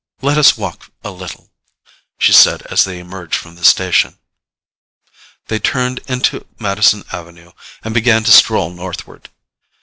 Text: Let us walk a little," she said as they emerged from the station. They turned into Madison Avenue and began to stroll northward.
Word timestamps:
Let 0.23 0.39
us 0.39 0.57
walk 0.57 0.89
a 1.03 1.11
little," 1.11 1.51
she 2.17 2.33
said 2.33 2.63
as 2.63 2.85
they 2.85 2.97
emerged 2.97 3.35
from 3.35 3.53
the 3.53 3.63
station. 3.63 4.17
They 5.45 5.59
turned 5.59 5.99
into 6.07 6.47
Madison 6.57 7.03
Avenue 7.11 7.51
and 7.83 7.93
began 7.93 8.23
to 8.23 8.31
stroll 8.31 8.71
northward. 8.71 9.29